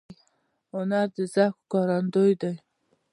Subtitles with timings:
[0.73, 2.53] هنر د ذوق ښکارندوی دی